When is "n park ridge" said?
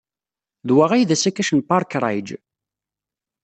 1.53-2.37